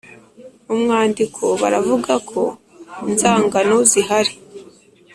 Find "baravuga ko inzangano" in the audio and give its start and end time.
1.61-3.75